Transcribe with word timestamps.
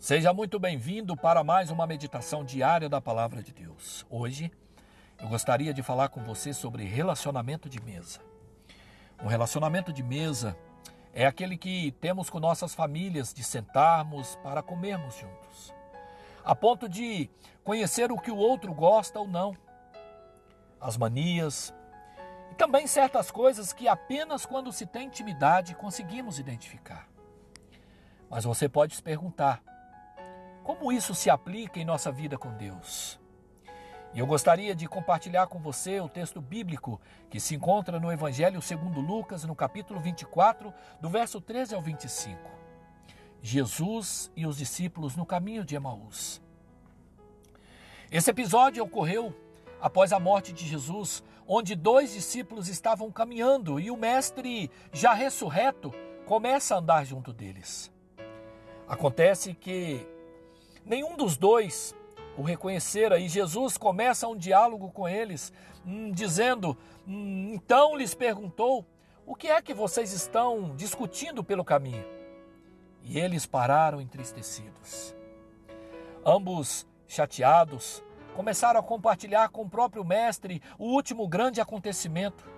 Seja 0.00 0.32
muito 0.32 0.60
bem-vindo 0.60 1.16
para 1.16 1.42
mais 1.42 1.72
uma 1.72 1.84
meditação 1.84 2.44
diária 2.44 2.88
da 2.88 3.00
Palavra 3.00 3.42
de 3.42 3.52
Deus. 3.52 4.06
Hoje 4.08 4.48
eu 5.20 5.28
gostaria 5.28 5.74
de 5.74 5.82
falar 5.82 6.08
com 6.08 6.22
você 6.22 6.52
sobre 6.52 6.84
relacionamento 6.84 7.68
de 7.68 7.82
mesa. 7.82 8.20
Um 9.20 9.26
relacionamento 9.26 9.92
de 9.92 10.04
mesa 10.04 10.56
é 11.12 11.26
aquele 11.26 11.58
que 11.58 11.90
temos 12.00 12.30
com 12.30 12.38
nossas 12.38 12.76
famílias 12.76 13.34
de 13.34 13.42
sentarmos 13.42 14.36
para 14.36 14.62
comermos 14.62 15.16
juntos, 15.16 15.74
a 16.44 16.54
ponto 16.54 16.88
de 16.88 17.28
conhecer 17.64 18.12
o 18.12 18.18
que 18.20 18.30
o 18.30 18.36
outro 18.36 18.72
gosta 18.72 19.18
ou 19.18 19.26
não, 19.26 19.52
as 20.80 20.96
manias 20.96 21.74
e 22.52 22.54
também 22.54 22.86
certas 22.86 23.32
coisas 23.32 23.72
que 23.72 23.88
apenas 23.88 24.46
quando 24.46 24.70
se 24.70 24.86
tem 24.86 25.08
intimidade 25.08 25.74
conseguimos 25.74 26.38
identificar. 26.38 27.08
Mas 28.30 28.44
você 28.44 28.68
pode 28.68 28.94
se 28.94 29.02
perguntar: 29.02 29.60
como 30.68 30.92
isso 30.92 31.14
se 31.14 31.30
aplica 31.30 31.80
em 31.80 31.84
nossa 31.86 32.12
vida 32.12 32.36
com 32.36 32.52
Deus? 32.52 33.18
E 34.12 34.18
eu 34.18 34.26
gostaria 34.26 34.74
de 34.74 34.86
compartilhar 34.86 35.46
com 35.46 35.58
você 35.58 35.98
o 35.98 36.10
texto 36.10 36.42
bíblico 36.42 37.00
que 37.30 37.40
se 37.40 37.54
encontra 37.54 37.98
no 37.98 38.12
Evangelho 38.12 38.60
segundo 38.60 39.00
Lucas, 39.00 39.44
no 39.44 39.56
capítulo 39.56 39.98
24, 39.98 40.70
do 41.00 41.08
verso 41.08 41.40
13 41.40 41.74
ao 41.74 41.80
25. 41.80 42.38
Jesus 43.40 44.30
e 44.36 44.46
os 44.46 44.58
discípulos 44.58 45.16
no 45.16 45.24
caminho 45.24 45.64
de 45.64 45.74
Emaús. 45.74 46.38
Esse 48.10 48.28
episódio 48.28 48.84
ocorreu 48.84 49.34
após 49.80 50.12
a 50.12 50.20
morte 50.20 50.52
de 50.52 50.68
Jesus, 50.68 51.24
onde 51.46 51.74
dois 51.74 52.12
discípulos 52.12 52.68
estavam 52.68 53.10
caminhando 53.10 53.80
e 53.80 53.90
o 53.90 53.96
mestre, 53.96 54.70
já 54.92 55.14
ressurreto, 55.14 55.94
começa 56.26 56.74
a 56.74 56.78
andar 56.78 57.06
junto 57.06 57.32
deles. 57.32 57.90
Acontece 58.86 59.54
que 59.54 60.06
Nenhum 60.88 61.18
dos 61.18 61.36
dois 61.36 61.94
o 62.34 62.42
reconhecera 62.42 63.18
e 63.18 63.28
Jesus 63.28 63.76
começa 63.76 64.26
um 64.26 64.34
diálogo 64.34 64.90
com 64.90 65.06
eles, 65.06 65.52
hum, 65.84 66.10
dizendo: 66.10 66.78
hum, 67.06 67.52
Então 67.52 67.94
lhes 67.94 68.14
perguntou: 68.14 68.86
O 69.26 69.34
que 69.34 69.48
é 69.48 69.60
que 69.60 69.74
vocês 69.74 70.12
estão 70.14 70.74
discutindo 70.74 71.44
pelo 71.44 71.62
caminho? 71.62 72.04
E 73.04 73.18
eles 73.18 73.44
pararam 73.44 74.00
entristecidos. 74.00 75.14
Ambos, 76.24 76.86
chateados, 77.06 78.02
começaram 78.34 78.80
a 78.80 78.82
compartilhar 78.82 79.50
com 79.50 79.62
o 79.62 79.70
próprio 79.70 80.04
Mestre 80.04 80.62
o 80.78 80.86
último 80.86 81.28
grande 81.28 81.60
acontecimento. 81.60 82.48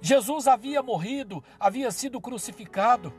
Jesus 0.00 0.46
havia 0.46 0.82
morrido, 0.82 1.44
havia 1.60 1.90
sido 1.90 2.18
crucificado. 2.18 3.12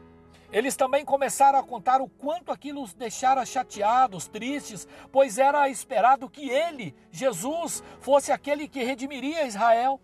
Eles 0.51 0.75
também 0.75 1.03
começaram 1.03 1.59
a 1.59 1.63
contar 1.63 2.01
o 2.01 2.07
quanto 2.07 2.51
aquilo 2.51 2.81
os 2.81 2.93
deixara 2.93 3.45
chateados, 3.45 4.27
tristes, 4.27 4.87
pois 5.11 5.37
era 5.37 5.67
esperado 5.69 6.29
que 6.29 6.49
ele, 6.49 6.95
Jesus, 7.11 7.83
fosse 7.99 8.31
aquele 8.31 8.67
que 8.67 8.83
redimiria 8.83 9.45
Israel. 9.45 9.99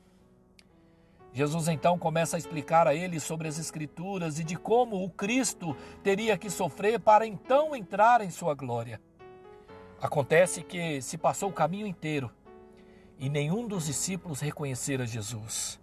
Jesus 1.32 1.68
então 1.68 1.98
começa 1.98 2.36
a 2.36 2.40
explicar 2.40 2.88
a 2.88 2.94
eles 2.94 3.24
sobre 3.24 3.48
as 3.48 3.58
Escrituras 3.58 4.38
e 4.38 4.44
de 4.44 4.56
como 4.56 5.04
o 5.04 5.10
Cristo 5.10 5.76
teria 6.04 6.38
que 6.38 6.50
sofrer 6.50 7.00
para 7.00 7.26
então 7.26 7.76
entrar 7.76 8.22
em 8.22 8.30
sua 8.30 8.54
glória. 8.54 9.02
Acontece 10.00 10.62
que 10.62 11.02
se 11.02 11.18
passou 11.18 11.50
o 11.50 11.54
caminho 11.54 11.88
inteiro 11.88 12.30
e 13.18 13.30
nenhum 13.30 13.68
dos 13.68 13.86
discípulos 13.86 14.42
reconhecera 14.42 15.08
Jesus. 15.08 15.80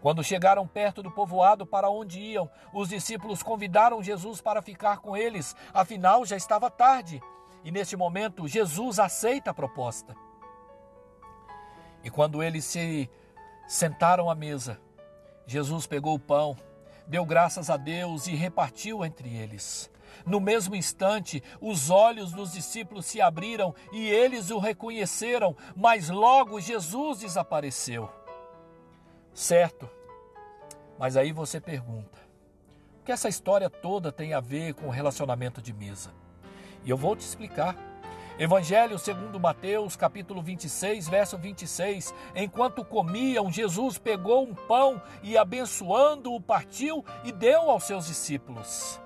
Quando 0.00 0.22
chegaram 0.22 0.66
perto 0.66 1.02
do 1.02 1.10
povoado 1.10 1.66
para 1.66 1.90
onde 1.90 2.20
iam, 2.20 2.48
os 2.72 2.88
discípulos 2.88 3.42
convidaram 3.42 4.02
Jesus 4.02 4.40
para 4.40 4.62
ficar 4.62 4.98
com 4.98 5.16
eles, 5.16 5.56
afinal 5.74 6.24
já 6.24 6.36
estava 6.36 6.70
tarde. 6.70 7.20
E 7.64 7.72
neste 7.72 7.96
momento, 7.96 8.46
Jesus 8.46 9.00
aceita 9.00 9.50
a 9.50 9.54
proposta. 9.54 10.14
E 12.04 12.10
quando 12.10 12.42
eles 12.42 12.64
se 12.64 13.10
sentaram 13.66 14.30
à 14.30 14.34
mesa, 14.34 14.80
Jesus 15.46 15.86
pegou 15.86 16.14
o 16.14 16.20
pão, 16.20 16.56
deu 17.06 17.24
graças 17.24 17.68
a 17.68 17.76
Deus 17.76 18.28
e 18.28 18.36
repartiu 18.36 19.04
entre 19.04 19.36
eles. 19.36 19.90
No 20.24 20.40
mesmo 20.40 20.76
instante, 20.76 21.42
os 21.60 21.90
olhos 21.90 22.32
dos 22.32 22.52
discípulos 22.52 23.06
se 23.06 23.20
abriram 23.20 23.74
e 23.92 24.08
eles 24.08 24.50
o 24.50 24.58
reconheceram, 24.58 25.56
mas 25.74 26.08
logo 26.08 26.60
Jesus 26.60 27.18
desapareceu. 27.18 28.17
Certo. 29.38 29.88
Mas 30.98 31.16
aí 31.16 31.30
você 31.30 31.60
pergunta: 31.60 32.18
o 33.00 33.04
que 33.04 33.12
essa 33.12 33.28
história 33.28 33.70
toda 33.70 34.10
tem 34.10 34.34
a 34.34 34.40
ver 34.40 34.74
com 34.74 34.88
o 34.88 34.90
relacionamento 34.90 35.62
de 35.62 35.72
mesa? 35.72 36.10
E 36.84 36.90
eu 36.90 36.96
vou 36.96 37.14
te 37.14 37.20
explicar. 37.20 37.76
Evangelho 38.36 38.98
segundo 38.98 39.38
Mateus, 39.38 39.94
capítulo 39.94 40.42
26, 40.42 41.08
verso 41.08 41.38
26. 41.38 42.12
Enquanto 42.34 42.84
comiam, 42.84 43.48
Jesus 43.48 43.96
pegou 43.96 44.42
um 44.42 44.54
pão 44.56 45.00
e 45.22 45.38
abençoando-o 45.38 46.40
partiu 46.40 47.04
e 47.22 47.30
deu 47.30 47.70
aos 47.70 47.84
seus 47.84 48.08
discípulos. 48.08 49.00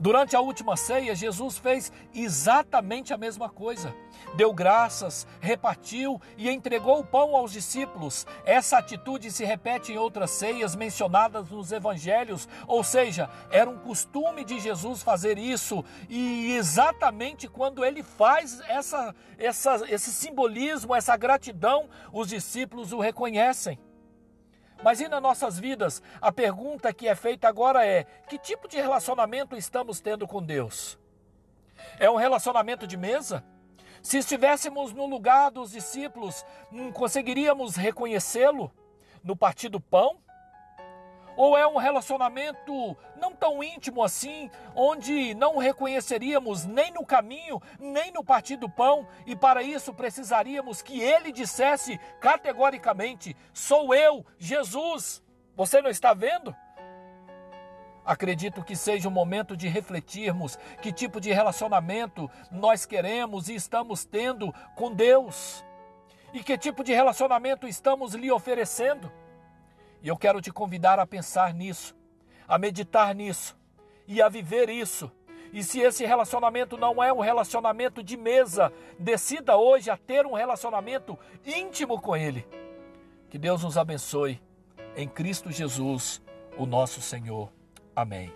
Durante 0.00 0.36
a 0.36 0.40
última 0.40 0.76
ceia, 0.76 1.12
Jesus 1.12 1.58
fez 1.58 1.90
exatamente 2.14 3.12
a 3.12 3.16
mesma 3.16 3.48
coisa. 3.48 3.92
Deu 4.36 4.52
graças, 4.52 5.26
repartiu 5.40 6.20
e 6.36 6.48
entregou 6.48 7.00
o 7.00 7.04
pão 7.04 7.34
aos 7.34 7.50
discípulos. 7.50 8.24
Essa 8.44 8.78
atitude 8.78 9.32
se 9.32 9.44
repete 9.44 9.92
em 9.92 9.98
outras 9.98 10.30
ceias 10.30 10.76
mencionadas 10.76 11.50
nos 11.50 11.72
evangelhos, 11.72 12.48
ou 12.68 12.84
seja, 12.84 13.28
era 13.50 13.68
um 13.68 13.78
costume 13.78 14.44
de 14.44 14.60
Jesus 14.60 15.02
fazer 15.02 15.36
isso, 15.36 15.84
e 16.08 16.52
exatamente 16.52 17.48
quando 17.48 17.84
ele 17.84 18.04
faz 18.04 18.60
essa, 18.68 19.12
essa, 19.36 19.84
esse 19.88 20.12
simbolismo, 20.12 20.94
essa 20.94 21.16
gratidão, 21.16 21.88
os 22.12 22.28
discípulos 22.28 22.92
o 22.92 23.00
reconhecem. 23.00 23.78
Mas 24.82 25.00
e 25.00 25.08
nas 25.08 25.22
nossas 25.22 25.58
vidas? 25.58 26.02
A 26.20 26.30
pergunta 26.30 26.92
que 26.92 27.08
é 27.08 27.14
feita 27.14 27.48
agora 27.48 27.84
é: 27.84 28.04
que 28.28 28.38
tipo 28.38 28.68
de 28.68 28.76
relacionamento 28.76 29.56
estamos 29.56 30.00
tendo 30.00 30.26
com 30.26 30.42
Deus? 30.42 30.98
É 31.98 32.10
um 32.10 32.16
relacionamento 32.16 32.86
de 32.86 32.96
mesa? 32.96 33.44
Se 34.02 34.18
estivéssemos 34.18 34.92
no 34.92 35.06
lugar 35.06 35.50
dos 35.50 35.72
discípulos, 35.72 36.44
hum, 36.72 36.92
conseguiríamos 36.92 37.76
reconhecê-lo 37.76 38.72
no 39.22 39.36
partir 39.36 39.68
do 39.68 39.80
pão? 39.80 40.18
Ou 41.38 41.56
é 41.56 41.64
um 41.64 41.76
relacionamento 41.76 42.96
não 43.16 43.32
tão 43.32 43.62
íntimo 43.62 44.02
assim, 44.02 44.50
onde 44.74 45.34
não 45.34 45.56
reconheceríamos 45.56 46.66
nem 46.66 46.90
no 46.90 47.06
caminho, 47.06 47.62
nem 47.78 48.10
no 48.10 48.24
partir 48.24 48.56
do 48.56 48.68
pão, 48.68 49.06
e 49.24 49.36
para 49.36 49.62
isso 49.62 49.94
precisaríamos 49.94 50.82
que 50.82 51.00
ele 51.00 51.30
dissesse 51.30 51.96
categoricamente: 52.20 53.36
Sou 53.52 53.94
eu, 53.94 54.26
Jesus. 54.36 55.22
Você 55.54 55.80
não 55.80 55.88
está 55.88 56.12
vendo? 56.12 56.52
Acredito 58.04 58.64
que 58.64 58.74
seja 58.74 59.08
o 59.08 59.12
momento 59.12 59.56
de 59.56 59.68
refletirmos 59.68 60.58
que 60.82 60.90
tipo 60.90 61.20
de 61.20 61.32
relacionamento 61.32 62.28
nós 62.50 62.84
queremos 62.84 63.48
e 63.48 63.54
estamos 63.54 64.04
tendo 64.04 64.52
com 64.74 64.92
Deus. 64.92 65.64
E 66.32 66.42
que 66.42 66.58
tipo 66.58 66.82
de 66.82 66.92
relacionamento 66.92 67.68
estamos 67.68 68.14
lhe 68.14 68.32
oferecendo. 68.32 69.12
E 70.02 70.08
eu 70.08 70.16
quero 70.16 70.40
te 70.40 70.52
convidar 70.52 70.98
a 70.98 71.06
pensar 71.06 71.52
nisso, 71.52 71.96
a 72.46 72.58
meditar 72.58 73.14
nisso 73.14 73.56
e 74.06 74.22
a 74.22 74.28
viver 74.28 74.68
isso. 74.68 75.10
E 75.52 75.62
se 75.62 75.80
esse 75.80 76.04
relacionamento 76.04 76.76
não 76.76 77.02
é 77.02 77.12
um 77.12 77.20
relacionamento 77.20 78.02
de 78.02 78.16
mesa, 78.16 78.72
decida 78.98 79.56
hoje 79.56 79.90
a 79.90 79.96
ter 79.96 80.26
um 80.26 80.34
relacionamento 80.34 81.18
íntimo 81.44 82.00
com 82.00 82.16
Ele. 82.16 82.46
Que 83.30 83.38
Deus 83.38 83.62
nos 83.62 83.78
abençoe. 83.78 84.40
Em 84.96 85.08
Cristo 85.08 85.50
Jesus, 85.50 86.22
o 86.56 86.66
nosso 86.66 87.00
Senhor. 87.00 87.50
Amém. 87.94 88.32